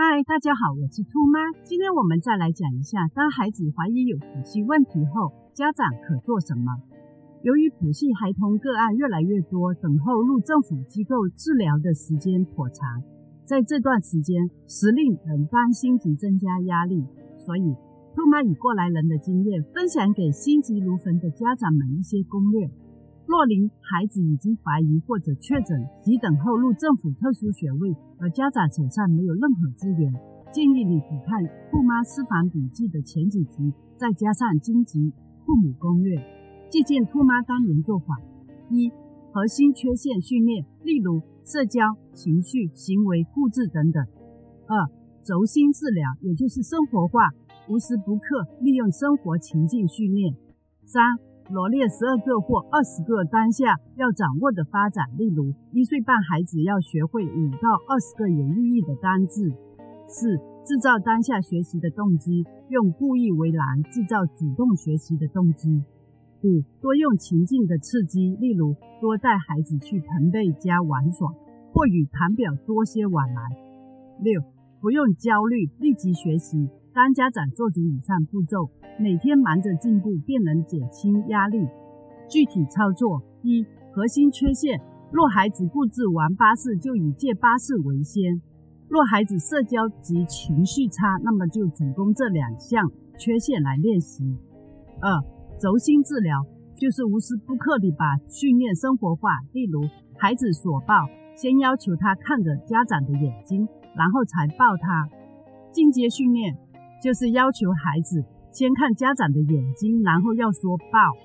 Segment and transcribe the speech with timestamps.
[0.00, 1.52] 嗨，大家好，我是兔妈。
[1.62, 6.72] 今天我们再来讲一下，当孩子怀疑有谱系问题后，家长可做什么？
[7.42, 13.04] 由于谱系孩童个案越来越多，等候入政府机构治疗的时间颇长，
[13.44, 17.04] 在这段时间，时令人担心及增加压力，
[17.36, 17.76] 所以
[18.16, 22.70] 兔妈以过来人的经验，分享给心急如焚的家长们一些攻略。
[23.30, 30.12] 若您孩子已经怀疑或者确诊，急等候入政府特殊学位，而家长手上没有任何资源，
[30.50, 31.38] 建议你补看
[31.70, 35.12] 《兔妈私房笔记》的前几集，再加上《荆棘
[35.46, 36.16] 父母攻略》，
[36.70, 38.18] 借鉴兔妈当年做法：
[38.68, 38.90] 一、
[39.30, 41.78] 核心缺陷训练，例如社交、
[42.12, 44.02] 情绪、行为、固执等等；
[44.66, 44.90] 二、
[45.22, 47.30] 轴心治疗，也就是生活化，
[47.68, 50.34] 无时不刻利用生活情境训练；
[50.82, 51.14] 三、
[51.50, 59.50] 罗列十二个或二十个当下要掌握的发展，例如一岁半孩子要学会五到二十个有意义的单字。
[60.06, 65.82] 四、制造当下学习的动机，用故意为难制造主动学习的动机。
[66.44, 71.28] 五、多用情境的刺激，例如多带孩子去朋辈家玩耍，
[71.72, 73.42] 或与堂表多些往来。
[74.22, 74.40] 六、
[74.80, 76.70] 不用焦虑，立即学习。
[77.00, 81.66] 当家长做足以上步骤，每天忙着进步，便能减轻压力。
[82.28, 84.78] 具体操作：一、核心缺陷。
[85.10, 88.36] 若孩子固执玩巴士，就以借巴士为先；
[88.86, 94.36] 若孩子社交及情绪差，那么就主攻这两项缺陷来练习。
[95.00, 95.24] 二、
[95.58, 96.44] 轴心治疗，
[96.76, 99.30] 就是无时不刻地把训练生活化。
[99.54, 99.80] 例如，
[100.18, 105.08] 孩子所抱，先要求他看着家长的眼睛，然后才抱他。
[105.72, 106.58] 进阶训练。
[107.02, 111.16] 就是要求孩子先看家长的眼睛，然后要说抱。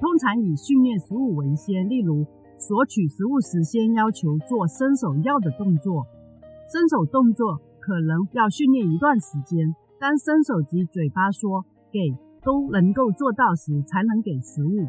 [0.00, 2.26] 通常以训练食物为先，例如
[2.58, 6.06] 索取食物时，先要求做伸手要的动作。
[6.72, 11.98] 伸手动作可能要训练一段时间，当伸手及嘴巴说给
[12.42, 14.88] 都能够做到时，才能给食物。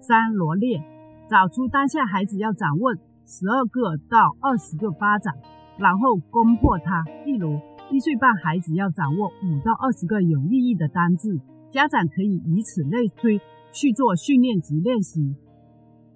[0.00, 0.82] 三罗列，
[1.30, 2.92] 找出当下孩子要掌握
[3.24, 5.32] 十二个到二十个发展，
[5.78, 7.02] 然后攻破它。
[7.24, 7.58] 例如。
[7.94, 11.38] 一岁半孩子要掌握五到二十个有意义的单字，
[11.70, 13.40] 家长可以以此类推
[13.70, 15.36] 去做训练及练习。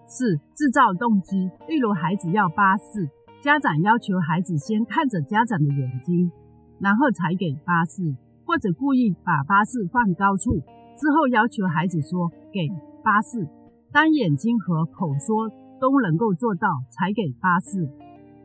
[0.04, 3.08] 四、制造动机，例如孩子要巴士，
[3.40, 6.32] 家长要求孩子先看着家长的眼睛，
[6.80, 8.02] 然后才给巴士，
[8.44, 10.58] 或者故意把巴士放高处，
[10.98, 12.66] 之后要求孩子说给
[13.04, 13.46] 巴士。
[13.92, 17.88] 当眼睛和口说都能够做到，才给巴士。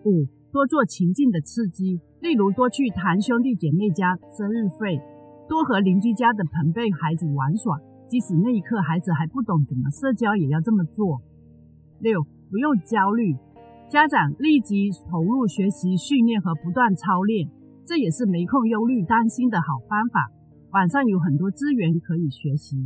[0.05, 1.99] 五、多做情境的刺激。
[2.23, 4.97] 例如，多去堂兄弟姐妹家生日会，
[5.49, 11.21] 多和邻居家的朋辈孩子玩耍，即使那一刻孩子还不懂怎么社交，也要这么做。
[11.99, 13.35] 六，不用焦虑，
[13.89, 17.49] 家长立即投入学习训练和不断操练，
[17.85, 20.31] 这也是没空忧虑担心的好方法。
[20.71, 22.77] 网上有很多资源可以学习，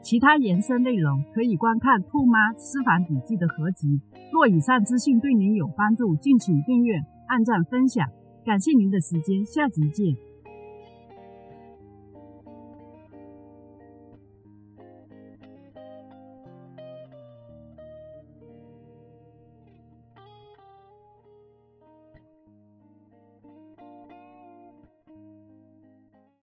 [0.00, 4.00] 其他延伸内容可以观看兔妈私房笔记的合集。
[4.32, 8.08] 若以上资讯对您有帮助，敬请订阅、按赞、分享。
[8.48, 10.16] 感谢您的时间，下集见。